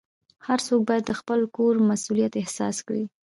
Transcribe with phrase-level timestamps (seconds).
[0.47, 3.03] هر څوک باید د خپل کور مسؤلیت احساس کړي.